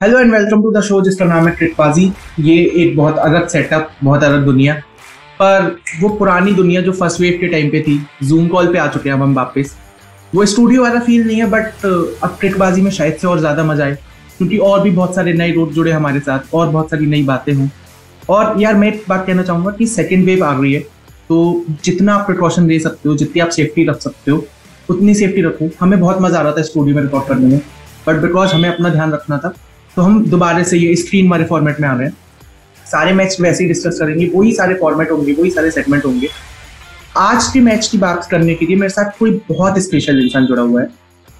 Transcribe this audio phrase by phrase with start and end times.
[0.00, 2.02] Hello and welcome to the show जिसका नाम है ट्रिकबाजी
[2.40, 4.74] ये एक बहुत अलग सेटअप बहुत अलग दुनिया.
[5.40, 5.64] पर
[6.00, 9.08] वो पुरानी दुनिया जो फ़र्स्ट वेव के टाइम पे थी जूम कॉल पे आ चुके
[9.08, 9.74] हैं अब हम वापस.
[10.34, 13.84] वो स्टूडियो वाला फील नहीं है बट अब ट्रिकबाजी में शायद से और ज़्यादा मज़ा
[13.84, 13.96] आए.
[14.38, 17.52] क्योंकि और भी बहुत सारे नए रूट जुड़े हमारे साथ, और बहुत सारी नई बातें
[17.52, 17.68] हों.
[18.28, 20.80] और यार, मैं एक बात कहना चाहूँगा कि सेकेंड वेव आ रही है
[21.28, 24.44] तो जितना आप प्रिकॉशन ले सकते हो, जितनी आप सेफ्टी रख सकते हो,
[24.88, 25.70] उतनी सेफ्टी रखो.
[25.80, 27.60] हमें बहुत मज़ा आ रहा था स्टूडियो में रिकॉर्ड करने में
[28.06, 29.54] बट बिकॉज़ हमें अपना ध्यान रखना था
[29.98, 32.16] तो हम दोबारा से ये स्क्रीन वाले फॉर्मेट में आ रहे हैं
[32.86, 36.28] सारे मैच वैसे ही डिस्कस करेंगे, वही सारे फॉर्मेट होंगे, वही सारे सेगमेंट होंगे।
[37.16, 40.62] आज के मैच की बात करने के लिए मेरे साथ कोई बहुत स्पेशल इंसान जुड़ा
[40.62, 40.88] हुआ है।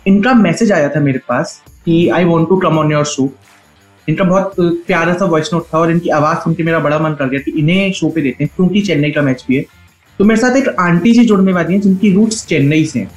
[0.07, 3.31] इनका मैसेज आया था मेरे पास कि I want to come on your show
[4.09, 4.55] इनका बहुत
[4.87, 7.41] प्यारा सा वॉइस नोट था और इनकी आवाज़ सुन के मेरा बड़ा मन कर गया
[7.41, 9.65] कि इन्हें शो पे देते हैं, क्योंकि चेन्नई का मैच भी है।
[10.19, 13.11] तो मेरे साथ एक आंटी जी जुड़ने वाली हैं जिनकी रूट्स चेन्नई से हैं।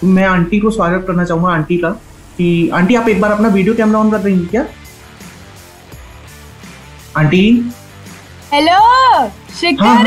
[0.00, 1.98] तो मैं आंटी को स्वागत करना चाहूँगा, आंटी का।
[2.40, 4.64] कि आंटी आप एक बार अपना वीडियो कैमरा ऑन कर देंगे क्या?
[7.18, 7.42] आंटी?
[8.52, 9.28] हेलो हाँ
[9.60, 10.06] शिखर!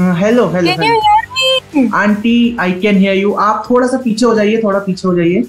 [0.00, 4.34] हाँ hello hello hear me aunty I can hear you आप थोड़ा सा पीछे हो
[4.34, 5.42] जाइए थोड़ा पीछे हो जाइए।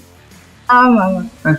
[0.70, 1.10] हाँ हाँ,
[1.46, 1.56] हाँ,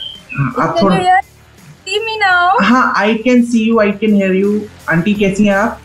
[0.61, 4.33] आप थोड़ा you hear see me now हाँ I can see you I can hear
[4.36, 5.81] you aunty कैसी हैं आप?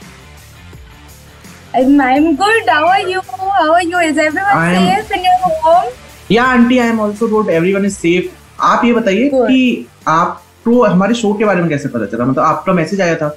[1.74, 1.82] I
[2.16, 5.52] am good how are you how are you is everyone I am- safe in your
[5.66, 5.90] home
[6.34, 11.14] या aunty I am also good everyone is safe आप ये बताइए कि आपको हमारे
[11.14, 13.36] शो के बारे में कैसे पता चला मतलब आपका मैसेज आया था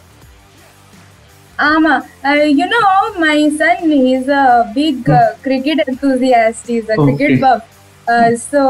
[1.60, 6.68] Ama, uh, you know, my son, he's a big uh, cricket enthusiast.
[6.68, 7.16] He's a Okay.
[7.18, 7.66] cricket buff.
[8.08, 8.62] Uh, so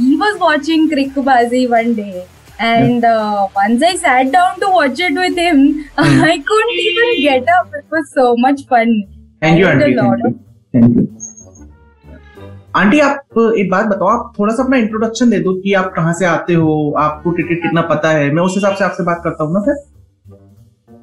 [0.00, 2.26] he was watching Krikbazi one day.
[2.58, 5.62] And uh, once I sat down to watch it with him,
[5.98, 7.70] I couldn't even get up.
[7.74, 8.92] It was so much fun.
[9.42, 11.06] Thank you I had aunty a lot thank you thank you
[12.76, 16.12] aunty आप एक बात बताओ आप थोड़ा सा अपना introduction दे दो कि आप कहाँ
[16.18, 19.44] से आते हो आपको क्रिकेट कितना पता है मैं उस हिसाब से आपसे बात करता
[19.44, 19.90] हूँ ना फिर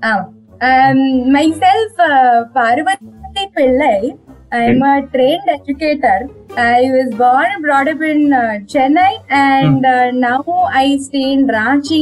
[0.02, 0.18] Ah,
[0.62, 1.00] um,
[1.32, 4.18] myself, uh, Parvati Pillai.
[4.52, 6.20] I'm a trained educator.
[6.58, 10.44] I was born and brought up in uh, Chennai, and uh, now
[10.74, 12.00] I stay in Ranchi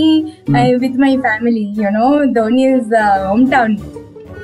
[0.51, 1.65] uh, with my family.
[1.81, 3.75] You know, Dhoni's uh, hometown.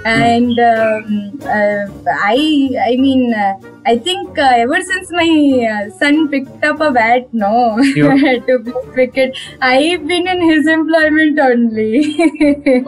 [0.05, 1.87] And um, uh,
[2.21, 3.53] I, I mean, uh,
[3.85, 5.27] I think uh, ever since my
[5.71, 11.39] uh, son picked up a bat, no, to play cricket, I've been in his employment
[11.39, 12.03] only.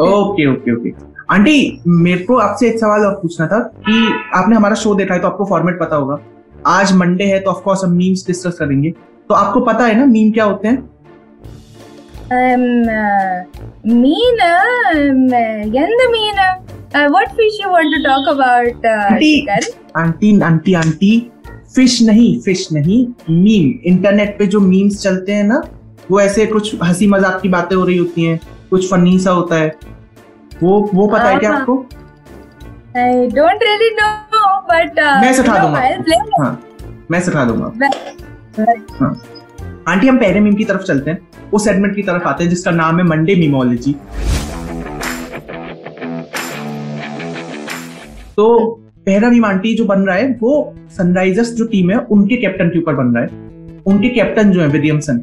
[0.01, 0.93] Okay okay okay
[1.31, 3.93] aunty मेरे को आपसे एक सवाल और पूछना था कि
[4.39, 6.19] आपने हमारा शो देखा है तो आपको फॉर्मेट पता होगा
[6.67, 8.91] आज मंडे है तो ऑफ़ कोर्स हम मीम्स डिस्कस करेंगे
[9.29, 10.83] तो आपको पता है ना मीम क्या होते हैं
[12.27, 13.45] Um, uh,
[13.85, 14.09] um,
[15.29, 16.65] uh, Yanda Meena.
[16.97, 19.63] Uh, what fish you want to talk about, uh, aunty Shikhar?
[19.97, 21.09] Aunty aunty aunty
[21.75, 23.00] fish नहीं फ़िश नहीं.
[23.29, 25.61] मीम इंटरनेट पे जो मीम्स चलते हैं ना
[26.11, 28.39] वो ऐसे कुछ हँसी मज़ाक की बातें हो रही होती हैं.
[28.69, 29.67] कुछ फनी सा होता है.
[30.63, 31.85] वो वो पता है क्या हाँ, आपको?
[32.95, 35.79] I don't really know, but uh, मैं सिखा दूँगा.
[36.44, 36.59] हाँ
[37.11, 37.89] मैं सिखा दूँगा.
[39.01, 39.16] हाँ.
[39.88, 41.28] आंटी हम पहले मीम की तरफ़ चलते हैं.
[41.53, 43.95] उस सेगमेंट की तरफ़ आते हैं जिसका नाम है मंडे मीमोलॉजी
[48.38, 48.47] तो
[49.06, 52.79] पहला मीम आंटी जो बन रहा है वो सनराइजर्स जो टीम है उनके कैप्टन के
[52.79, 53.29] ऊपर बन रहा है।
[53.85, 55.18] उनके कैप्टन जो है विलियमसन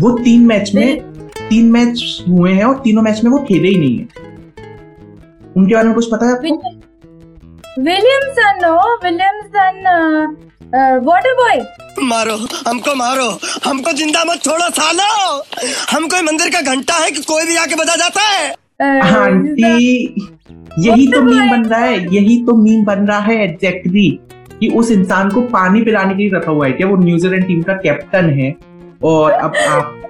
[0.00, 1.00] वो तीन मैच में
[1.48, 4.08] तीन मैच हुए हैं और तीनों मैच में वो खेले ही नहीं है।
[5.56, 6.72] उनके बारे में कुछ पता है आपको?
[9.86, 10.26] Uh,
[10.74, 11.64] uh, water boy.
[12.02, 12.36] मारो
[12.68, 13.28] हमको मारो
[13.64, 15.42] हमको ज़िंदा मत छोड़ो सालो।
[15.90, 18.54] हम कोई मंदिर का घंटा है कि कोई भी आके बजा जाता है?
[18.82, 20.35] Uh, aunty.
[20.78, 24.08] यही तो मीम बन रहा है यही तो मीम बन रहा है एग्जैक्टली
[24.60, 26.86] कि उस इंसान को पानी पिलाने के लिए रखा हुआ है क्या?
[26.88, 28.54] वो न्यूजीलैंड टीम का कैप्टन है
[29.04, 30.02] और अब आप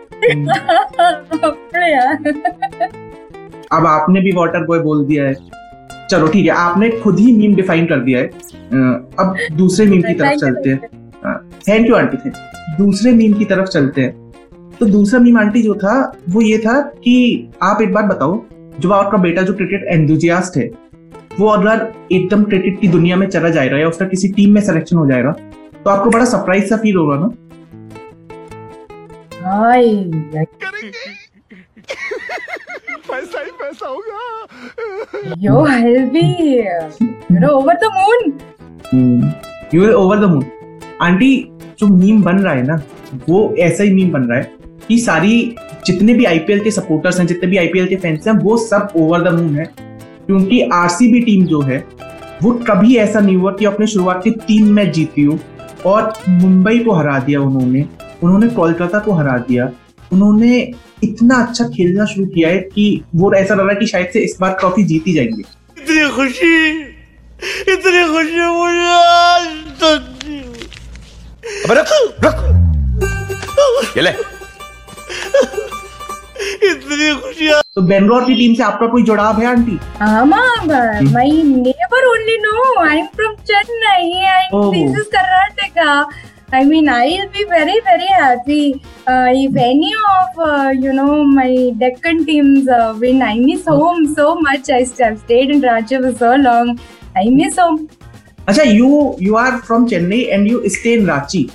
[3.73, 5.35] अब आपने भी वाटर बॉय बोल दिया है।
[6.11, 8.27] चलो ठीक है आपने खुद ही मीम डिफाइन कर दिया है।
[9.19, 10.81] अब दूसरे मीम की तरफ़ चलते हैं।
[11.69, 12.31] थैंक यू आंटी थे
[12.79, 14.33] दूसरे मीम की तरफ़ चलते हैं।
[14.81, 15.95] तो दूसरा मीम आंटी जो था
[16.29, 18.37] वो ये था कि आप एक बार बताओ
[18.81, 20.71] जो आपका बेटा जो क्रिकेट एंथुजियास्ट है
[21.41, 24.97] वो अगर एकदम क्रिकेट की दुनिया में चला जाएगा या उसका किसी टीम में सिलेक्शन
[24.97, 25.33] हो जाएगा
[25.85, 27.31] तो आपको बड़ा सरप्राइज़ सा फील होगा ना?
[29.43, 29.87] हाय।
[33.09, 34.23] पैसा ही पैसा होगा।
[35.75, 36.25] I'll be
[37.31, 38.33] you know over the moon.
[39.75, 40.45] You will over the moon
[41.03, 41.31] aunty
[41.79, 42.83] जो मीम बन रहा है ना
[43.29, 44.55] वो ऐसा ही मीम बन रहा है
[44.89, 45.57] कि सारी
[45.87, 49.31] जितने भी आईपीएल के सपोर्टर्स हैं जितने भी आईपीएल के फैंस हैं वो सब ओवर
[49.31, 49.65] द मून है।
[50.27, 51.85] क्योंकि आरसीबी टीम जो है
[52.43, 55.39] वो कभी ऐसा नहीं हुआ कि अपने शुरुआत के तीन मैच जीती हो
[55.87, 57.85] और मुंबई को हरा दिया उन्होंने
[58.23, 59.71] उन्होंने कोलकाता को हरा दिया।
[60.13, 60.73] उन्होंने
[61.05, 64.21] इतना अच्छा खेलना शुरू किया है कि वो ऐसा लग रहा है कि शायद से
[64.21, 65.43] इस बार ट्रॉफी जीती जाएँगे।
[65.79, 66.81] इतनी खुशी
[67.73, 69.47] इतनी खुशी मुझे आज
[69.83, 70.03] तक
[71.65, 74.36] अबे रुक रुक ये ले।
[76.71, 79.79] इतनी खुशी तो बेंगलोर की टीम से आपका कोई जुड़ाव है aunty
[81.67, 84.01] neighbor only know I'm from Chennai
[84.37, 84.71] and Oh.
[84.71, 86.07] this is Karnataka.
[86.53, 91.73] I mean, I'll be very, very happy uh, if any of uh, you know my
[91.77, 93.21] Deccan teams uh, win.
[93.21, 94.71] I miss home so much.
[94.71, 96.79] I I've stayed in Ranchi for so long.
[97.17, 97.89] I miss home.
[98.49, 101.51] अच्छा you you are from Chennai and you stay in Ranchi.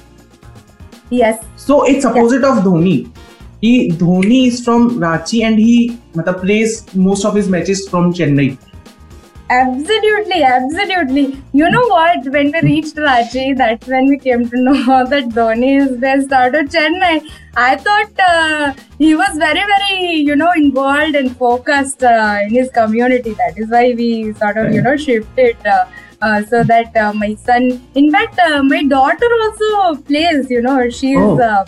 [1.09, 1.39] Yes.
[1.55, 2.57] So it's opposite yeah.
[2.57, 2.97] of Dhoni.
[3.61, 8.57] he Dhoni is from Ranchi and he matlab, plays most of his matches from Chennai.
[9.51, 11.43] Absolutely, absolutely.
[11.51, 12.25] You know what?
[12.25, 16.55] When we reached Ranchi, that's when we came to know that Dhoni is best out
[16.55, 17.21] of Chennai.
[17.55, 22.69] I thought uh, he was very, very, you know, involved and focused uh, in his
[22.69, 23.33] community.
[23.33, 25.57] That is why we sort of, you know, shifted.
[25.65, 25.85] Uh,
[26.21, 30.87] uh, so that uh, my son in fact uh, my daughter also plays you know
[30.87, 31.41] she's oh.
[31.41, 31.65] Uh,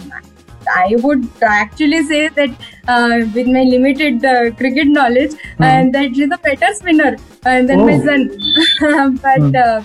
[0.75, 2.49] I would actually say that
[2.87, 7.15] uh, with my limited uh, cricket knowledge, and that she's a better spinner
[7.45, 8.05] uh, than my Oh.
[8.05, 9.17] son.
[9.27, 9.81] but uh,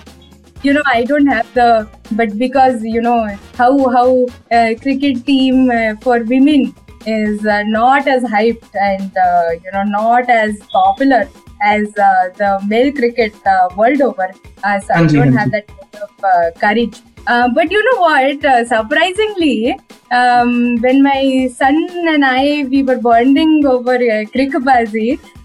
[0.63, 1.87] you know, I don't have the.
[2.11, 3.19] But because you know
[3.55, 6.73] how how uh, cricket team uh, for women
[7.05, 11.27] is uh, not as hyped and uh, you know not as popular
[11.61, 14.29] as uh, the male cricket uh, world over.
[14.63, 16.99] Uh, so I don't have that kind of uh, courage.
[17.27, 18.45] Uh, but you know what?
[18.45, 19.77] Uh, surprisingly,
[20.11, 21.75] um, when my son
[22.07, 24.25] and I we were bonding over uh,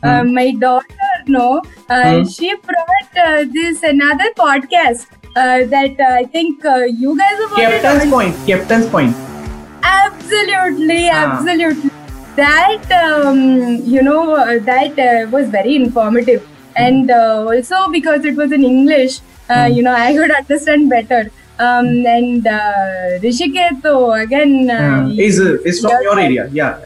[0.02, 2.24] uh, my daughter, no, uh, Hmm.
[2.24, 5.06] she brought uh, this another podcast
[5.36, 8.34] uh, that uh, I think uh, you guys have Captain's point.
[8.46, 9.14] Captain's point.
[9.82, 11.24] Absolutely, Ah.
[11.24, 11.90] absolutely.
[12.36, 13.40] That um,
[13.94, 18.64] you know uh, that uh, was very informative, and uh, also because it was in
[18.64, 21.30] English, uh, you know I could understand better.
[21.58, 26.48] Um, and uh, Rishikesh, though, again, uh, Uh, is uh, is from your area?
[26.52, 26.80] Yeah.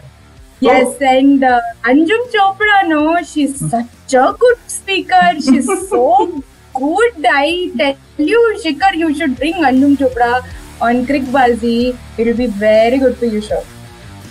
[0.61, 5.23] Yes, and uh, Anjum Chopra, no, she's such a good speaker.
[5.37, 6.43] She's so
[6.75, 7.27] good.
[7.31, 10.43] I tell you, Shikhar, you should bring Anjum Chopra
[10.83, 11.97] on Crickbazi.
[12.19, 13.65] It will be very good for you, sure.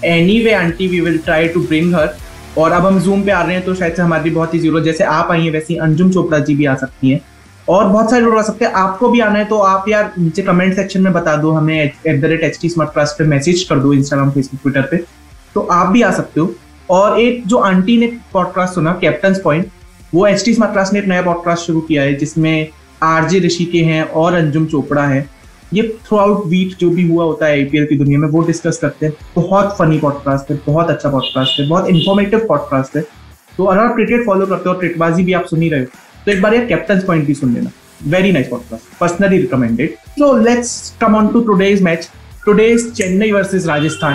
[0.04, 2.16] Anyway, aunty we will try to bring her
[2.58, 4.84] और अब हम zoom पे आ रहे हैं तो शायद से हमारी बहुत ही ज़रूरत
[4.84, 7.22] जैसे आप आई हैं वैसे ही अंजुम चोपड़ा जी भी आ सकती हैं
[7.70, 10.42] और बहुत सारे लोग आ सकते हैं, आपको भी आना है तो आप यार नीचे
[10.42, 13.64] कमेंट सेक्शन में बता दो, हमें at the rate H T smart class पे मैसेज
[13.64, 14.98] कर दो इंस्टाग्राम फेसबुक ट्विटर पे
[15.56, 16.54] तो आप भी आ सकते हो।
[16.90, 19.68] और एक जो आंटी ने पॉडकास्ट सुना कैप्टन पॉइंट
[20.14, 22.68] वो एच टी स्मार्ट क्लास ने एक नया पॉडकास्ट शुरू किया है, जिसमें
[23.04, 25.26] आरजे ऋषि के हैं और अंजुम चोपड़ा है।
[25.74, 28.78] ये थ्रू आउट वीक जो भी हुआ होता है आईपीएल की दुनिया में, वो डिस्कस
[28.82, 33.04] करते हैं। बहुत फनी पॉडकास्ट है, बहुत अच्छा पॉडकास्ट है, बहुत इन्फॉर्मेटिव पॉडकास्ट है।
[33.58, 35.86] तो अगर आप क्रिकेट फॉलो करते हो और क्रिकबाजी भी आप सुन ही रहे हो
[36.28, 37.70] तो एक बार ये कैप्टन पॉइंट भी सुन लेना।
[38.04, 42.10] Very nice podcast personally recommended so let's come on to today's match
[42.46, 44.14] today's Chennai versus Rajasthan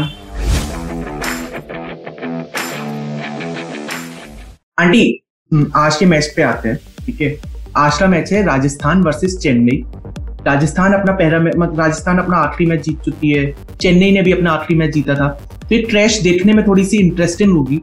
[4.78, 5.22] aunty
[5.76, 7.40] आज के मैच पे आते हैं, ठीक है?
[7.76, 9.84] आज का मैच है राजस्थान वर्सेस चेन्नई
[10.46, 14.32] राजस्थान अपना पहला मै- मतलब राजस्थान अपना आखिरी मैच जीत चुकी है। चेन्नई ने भी
[14.32, 15.28] अपना आखिरी मैच जीता था।
[15.68, 17.82] तो ये ट्रैश देखने में थोड़ी सी इंटरेस्टिंग होगी।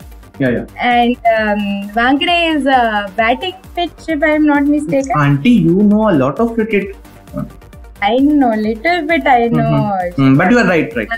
[0.41, 0.65] Yeah, yeah.
[0.91, 5.11] And um, is a batting pitch, if I'm not mistaken.
[5.15, 6.95] Auntie, you know a lot of cricket.
[8.01, 9.27] I know little bit.
[9.27, 9.61] I know.
[9.61, 10.21] Mm-hmm.
[10.21, 10.37] Mm-hmm.
[10.37, 11.09] But you are right, right.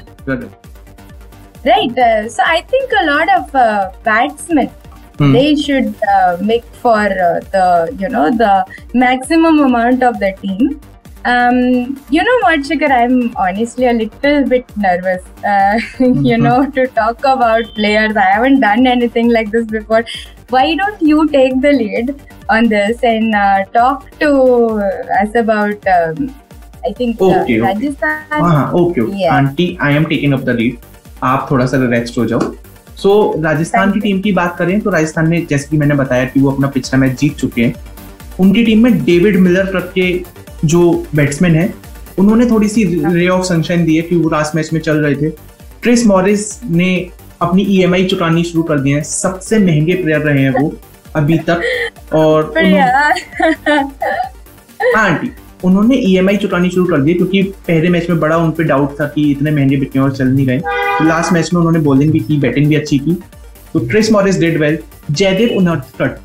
[1.65, 1.97] Right.
[1.97, 4.69] Uh, so I think a lot of uh, batsmen
[5.17, 5.31] Hmm.
[5.31, 8.65] they should uh, make for uh, the you know the
[8.95, 10.81] maximum amount of the team
[11.24, 12.90] Um, you know what, Shikhar?
[12.90, 15.22] I'm honestly a little bit nervous.
[15.44, 15.78] Uh,
[16.30, 18.16] you know, to talk about players.
[18.16, 20.04] I haven't done anything like this before.
[20.50, 22.14] Why don't you take the lead
[22.48, 24.30] on this and uh, talk to
[25.20, 25.86] us about?
[25.88, 26.34] Um,
[26.84, 27.60] I think uh, Okay, okay.
[27.60, 28.40] Rajasthan.
[28.42, 29.32] हाँ okay okay Yeah.
[29.34, 30.76] Aunty I am taking up the lead
[31.24, 32.40] आप थोड़ा सा rest हो जाओ
[33.02, 33.10] सो
[33.44, 34.02] राजस्थान की Thank you.
[34.02, 36.98] Team की बात करें तो राजस्थान ने जैसे कि मैंने बताया कि वो अपना पिछला
[37.00, 37.74] मैच जीत चुके हैं
[38.40, 40.10] उनकी टीम में डेविड मिलर करके
[40.65, 41.73] जो बैट्समैन है
[42.19, 42.83] उन्होंने थोड़ी सी
[43.15, 45.29] रे ऑफ़ सनशाइन दी है कि वो लास्ट मैच में चल रहे थे।
[45.83, 47.09] क्रिस मॉरिस ने
[47.41, 50.75] अपनी ईएमआई चुकानी शुरू कर दी है। सबसे महँगे प्लेयर रहे हैं वो
[51.15, 51.61] अभी तक
[52.13, 52.83] और पर उन्होंने-
[54.95, 55.29] हाँ आंटी
[55.63, 59.05] उन्होंने ईएमआई चुकानी शुरू कर दी क्योंकि पहले मैच में बड़ा उन पे डाउट था
[59.05, 62.19] कि इतने महँगे बिकने और चल नहीं गए तो लास्ट मैच में उन्होंने बॉलिंग भी
[62.19, 63.11] की बैटिंग भी अच्छी की।
[63.73, 64.77] तो Chris Morris did well
[65.11, 66.17] Jaydev Unadkat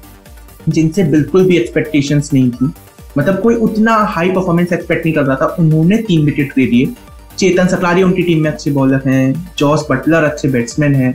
[0.68, 2.70] जिनसे बिल्कुल भी एक्सपेक्टेशंस नहीं थी।
[3.18, 6.94] मतलब कोई उतना हाई परफॉर्मेंस एक्सपेक्ट नहीं कर रहा था। उन्होंने तीन विकेट ले लिए
[7.38, 11.14] चेतन सकलारी उनकी टीम में अच्छे बॉलर हैं। जॉस बटलर अच्छे बैट्समैन हैं।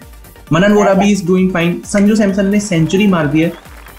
[0.53, 3.51] मनन वोरा भी is doing fine Sanju Samson ने सेंचुरी मार दी है।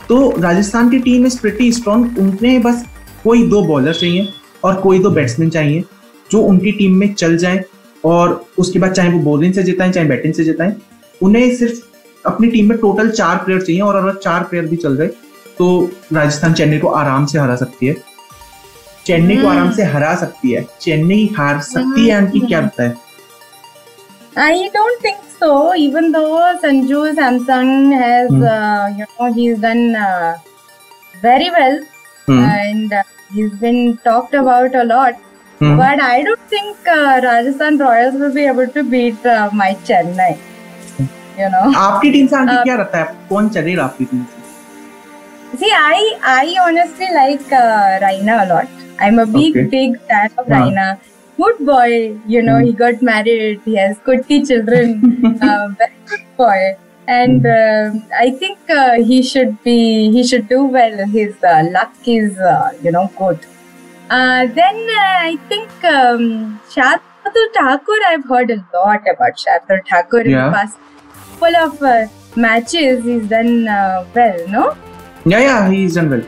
[0.08, 2.84] तो राजस्थान की टीम इज़ प्रिटी स्ट्रॉन्ग उनमें बस
[3.24, 4.28] कोई दो बॉलर चाहिए
[4.64, 5.84] और कोई दो बैट्समैन चाहिए
[6.30, 7.64] जो उनकी टीम में चल जाए
[8.04, 10.74] और उसके बाद चाहे वो बॉलिंग से जिताएँ, चाहे बैटिंग से जिताएँ,
[11.22, 11.80] उन्हें सिर्फ़
[12.24, 15.10] अपनी टीम में टोटल चार प्लेयर चाहिए और अगर चार प्लेयर भी चल गए
[15.58, 15.66] तो
[16.12, 17.94] राजस्थान चेन्नई को आराम से हरा सकती है
[19.06, 23.02] चेन्नई को आराम से हरा सकती है चेन्नई हार सकती है आंटी क्या लगता है
[24.36, 25.48] I don't think so.
[25.80, 27.68] Even though Sanju Samsung
[27.98, 28.40] has, Hmm.
[28.52, 30.32] uh, you know, he's done uh,
[31.26, 31.76] very well
[32.28, 32.40] Hmm.
[32.46, 33.02] and uh,
[33.36, 35.20] he's been talked about a lot.
[35.60, 35.76] Hmm.
[35.82, 40.32] But I don't think uh, Rajasthan Royals will be able to beat uh, my Chennai.
[41.38, 41.64] You know.
[41.84, 44.42] आपकी team से aunty Uh, क्या लगता है कौन चलेगा आपकी team से
[45.58, 48.68] See, I I honestly like uh, Raina a lot.
[48.98, 49.66] I'm a big Okay.
[49.74, 50.54] big fan of Huh.
[50.54, 50.86] Raina.
[51.36, 51.90] Good boy,
[52.34, 52.58] you know.
[52.58, 52.64] Hmm.
[52.66, 53.60] He got married.
[53.64, 54.94] He has kutti children.
[55.48, 56.58] uh, very good boy,
[57.18, 57.90] and uh,
[58.24, 59.78] I think uh, he should be
[60.18, 61.04] he should do well.
[61.16, 63.40] His uh, luck is uh, you know good.
[64.10, 68.00] Uh, then uh, I think um, Shardul Thakur.
[68.12, 70.46] I've heard a lot about Shardul Thakur in Yeah.
[70.46, 70.78] the past
[71.30, 72.06] couple of uh,
[72.48, 73.04] matches.
[73.04, 74.66] He's done uh, well, no?
[75.28, 76.24] Yeah yeah he is done well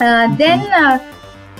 [0.00, 0.98] Uh, then uh,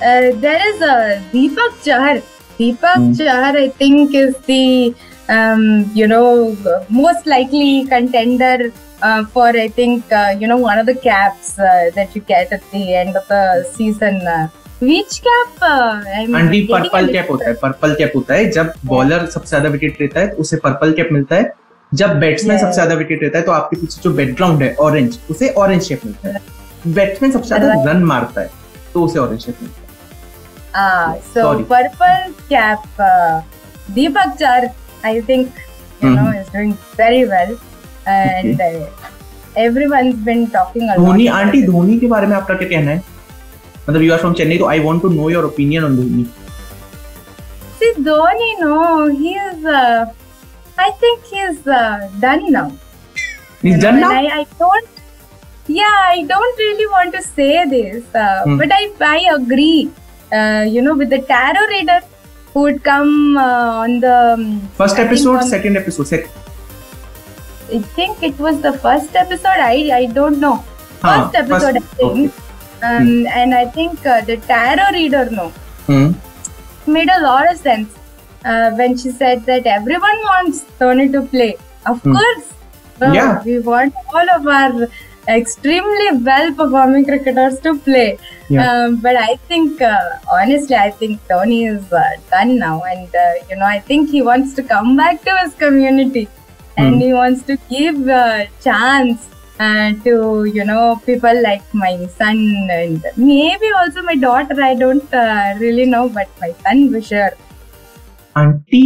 [0.02, 2.14] uh, there is uh, Deepak Chahar.
[2.56, 3.12] Deepak Hmm.
[3.12, 4.94] Chahar, I think, is the
[5.28, 5.62] um,
[5.94, 6.56] you know
[6.90, 8.72] most likely contender
[9.02, 12.52] uh, for I think uh, you know one of the caps uh, that you get
[12.52, 14.20] at the end of the season.
[14.26, 14.48] Uh,
[14.80, 15.62] which cap?
[15.62, 16.26] Uh, a
[16.74, 20.30] purple cap होता है purple cap होता है जब bowler सबसे ज़्यादा wicket लेता है
[20.44, 21.52] उसे पर्पल कैप मिलता है
[22.00, 25.48] जब बैट्समैन सबसे ज़्यादा विकेट लेता है तो आपके पीछे जो बैकग्राउंड है ऑरेंज उसे
[25.64, 28.50] ऑरेंज शेप मिलता है बैट्समैन सबसे ज़्यादा रन मारता है
[28.94, 29.90] तो उसे ऑरेंज शेप मिलता है
[30.80, 31.64] Ah, so Sorry.
[31.70, 32.84] purple cap.
[33.06, 33.42] Uh,
[33.96, 34.68] Deepak Chahar,
[35.04, 35.58] I think,
[36.02, 36.38] you know, Mhm.
[36.38, 36.70] is doing
[37.00, 37.50] very well,
[38.12, 38.86] and uh,
[39.56, 41.04] everyone's been talking a lot.
[41.06, 41.66] Dhoni about aunty it.
[41.66, 43.02] Dhoni के बारे में आपका क्या कहना है
[43.88, 46.26] मतलब यू आर फ्रॉम चेन्नई तो I want to know your opinion on Dhoni
[47.82, 48.74] See, Dhoni, no,
[49.20, 49.64] he is.
[49.76, 50.02] Uh,
[50.82, 52.72] I think he's uh, done now.
[53.60, 54.10] He's done now.
[54.10, 54.88] I, I don't.
[55.68, 58.56] Yeah, I don't really want to say this, uh, hmm.
[58.58, 59.90] but I I agree.
[60.32, 62.00] Uh, you know, with the tarot reader
[62.52, 64.46] who would come uh, on the um,
[64.80, 66.30] first episode, on, second episode, second.
[67.72, 69.64] I think it was the first episode.
[69.70, 70.56] I I don't know.
[71.06, 72.34] First episode, first, I think.
[72.34, 72.90] Okay.
[72.90, 73.08] Um.
[73.08, 73.26] Hmm.
[73.40, 75.48] And I think uh, the tarot reader, no,
[75.86, 76.12] hmm.
[76.98, 78.01] made a lot of sense
[78.44, 81.56] uh, when she said that everyone wants Tony to play.
[81.86, 82.12] Of Hmm.
[82.16, 82.48] course,
[83.02, 83.42] uh, Yeah.
[83.44, 84.88] we want all of our
[85.28, 88.18] extremely well performing cricketers to play.
[88.48, 88.62] Yeah.
[88.66, 89.98] Um, but I think, uh,
[90.30, 94.22] honestly, I think Tony is uh, done now, and uh, you know, I think he
[94.30, 96.28] wants to come back to his community,
[96.76, 97.00] and Hmm.
[97.06, 99.28] he wants to give uh, chance
[99.60, 102.38] uh, to you know people like my son
[102.80, 104.60] and maybe also my daughter.
[104.70, 107.32] I don't uh, really know, but my son for sure
[108.37, 108.83] aunty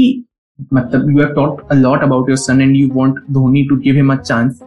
[0.73, 3.95] मतलब you have talked a lot about your son and you want Dhoni to give
[3.95, 4.59] him a chance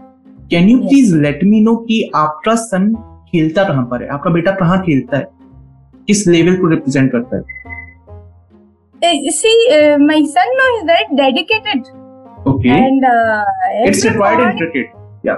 [0.50, 0.88] can you Yes.
[0.88, 2.92] Please let me know कि आपका सन
[3.30, 5.28] खेलता कहाँ पर है आपका बेटा कहाँ खेलता है
[6.06, 7.62] किस लेवल को रिप्रेजेंट करता है
[9.02, 11.88] Uh, see, uh, my son now is very dedicated,
[12.50, 13.42] okay and uh,
[13.86, 15.34] it's every required in morning- cricket या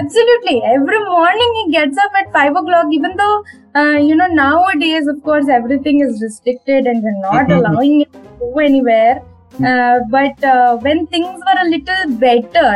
[0.00, 0.54] Absolutely.
[0.70, 3.36] Every morning he gets up at five o'clock, even though,
[3.82, 7.54] uh, you know, nowadays, of course, everything is restricted and we're not Mhm.
[7.58, 9.22] allowing him to go anywhere.
[9.70, 12.74] Uh, but uh, when things were a little better,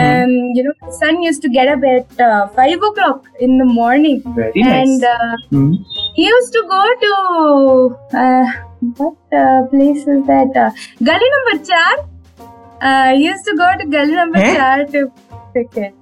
[0.00, 3.64] Um, you know, my son used to get up at uh, five o'clock in the
[3.78, 4.74] morning, Very nice.
[4.80, 5.72] and uh, Hmm.
[6.18, 7.14] he used to go to
[8.24, 8.44] uh,
[9.00, 10.60] what uh, place is that?
[10.64, 10.68] Uh,
[11.08, 11.96] gully number four.
[12.90, 14.52] Uh, he used to go to gully number Eh?
[14.60, 15.02] four to
[15.56, 15.98] cricket.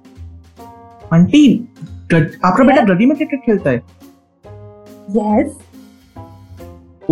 [1.19, 1.43] Aunty
[2.13, 3.81] गड- आपका बेटा गली में cricket खेलता है
[5.17, 5.49] Yes.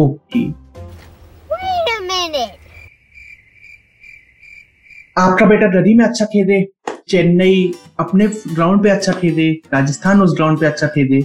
[0.06, 0.46] Okay
[5.17, 6.61] आपका बेटा गली में अच्छा खेले,
[7.09, 11.21] चेन्नई अपने ग्राउंड पे अच्छा खेले, राजस्थान उस ग्राउंड पे अच्छा खेले।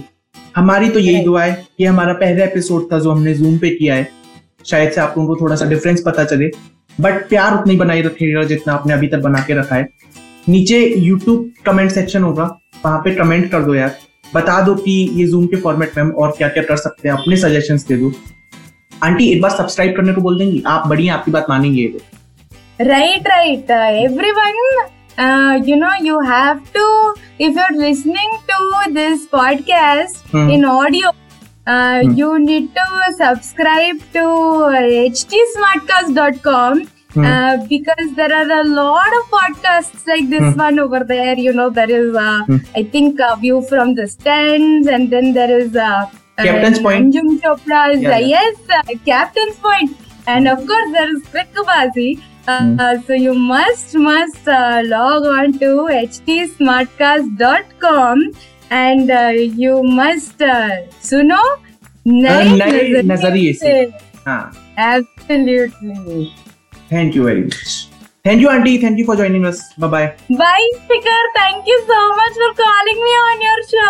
[0.56, 3.94] हमारी तो यही दुआ है कि हमारा पहला एपिसोड था जो हमने जूम पे किया
[3.94, 4.08] है।
[4.66, 6.50] शायद से आप लोगों को थोड़ा सा डिफरेंस पता चले।
[7.00, 9.88] बट प्यार उतना ही बनाए रखेगा जितना आपने अभी तक बना के रखा है।
[10.48, 12.44] नीचे यूट्यूब कमेंट सेक्शन होगा,
[12.84, 13.96] वहाँ पे कमेंट कर दो यार।
[14.34, 17.16] बता दो कि ये जूम के फॉर्मेट में हम और क्या क्या कर सकते हैं,
[17.16, 18.12] अपने सजेशंस दे दो।
[19.03, 21.87] आंटी एक बार सब्सक्राइब करने को बोल देंगी आप बड़ी हैं, आपकी बात मानेंगे ये
[21.87, 22.01] लोग
[22.87, 23.67] Right, right.
[23.73, 24.61] Uh, everyone,
[25.23, 26.85] uh, you know, you have to,
[27.47, 28.57] if you're listening to
[28.95, 30.49] this podcast Hmm.
[30.55, 31.11] in audio,
[31.73, 32.87] uh, you need to
[33.19, 34.23] subscribe to
[35.53, 36.81] htsmartcast.com.
[37.15, 37.25] Hmm.
[37.25, 40.61] Uh, because there are a lot of podcasts like this Hmm.
[40.61, 41.35] one over there.
[41.37, 42.61] You know, there is, uh, Hmm.
[42.75, 46.05] I think, a view from the stands, and then there is uh,
[46.37, 47.13] Captain's uh, Point.
[47.13, 48.27] Anjum Chopra's, Yeah, uh, yeah.
[48.27, 49.91] yes, uh, Captain's Point.
[50.27, 52.11] And of course, there is Krikabazi.
[52.45, 52.79] Uh, Hmm.
[52.79, 55.67] uh, so you must, must uh, log on to
[56.97, 58.31] htsmartcast.com
[58.69, 60.69] and uh, you must uh,
[61.01, 61.39] suno
[62.07, 63.73] नए नए नजरिए से।
[64.27, 64.41] हाँ
[64.79, 66.25] Absolutely.
[66.91, 67.86] Thank you very much
[68.28, 72.00] thank you aunty thank you for joining us bye bye bye फिकर thank you so
[72.14, 73.86] much for calling me on your show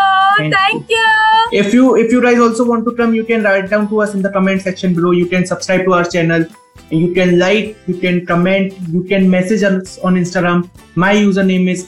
[0.51, 3.87] thank you if you if you guys also want to come you can write down
[3.87, 6.47] to us in the comment section below you can subscribe to our channel
[6.93, 10.65] you can like you can comment you can message us on Instagram
[10.99, 11.85] my user name is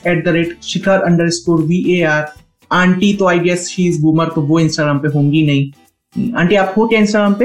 [0.68, 2.24] @shikhar_var
[2.72, 6.74] aunty तो I guess she is boomer तो वो Instagram पे होंगी नहीं। Aunty आप
[6.76, 7.44] हो क्या Instagram पे?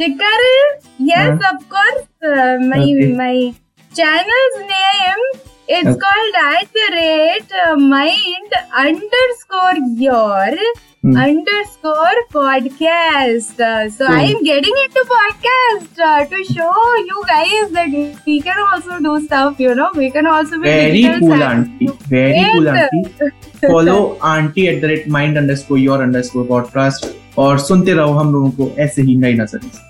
[0.00, 0.36] Sticker?
[0.98, 1.48] Yes, Huh?
[1.54, 2.04] of course.
[2.26, 3.08] Uh, my Okay.
[3.16, 3.32] my
[3.92, 5.24] channel's name
[5.78, 5.96] is Okay.
[6.04, 10.54] called at the rate uh, mind underscore your
[11.02, 11.18] Hmm.
[11.24, 13.60] underscore podcast.
[13.66, 14.16] Uh, so Hmm.
[14.20, 16.72] I am getting into podcast uh, to show
[17.10, 17.98] you guys that
[18.30, 19.60] we can also do stuff.
[19.66, 21.50] You know, we can also be very digital cool savvy.
[21.50, 23.98] Aunty very cool aunty follow
[24.32, 29.02] aunty at the rate mind underscore your underscore और सुनते रहो हम लोगों को ऐसे
[29.02, 29.89] ही नई नज़र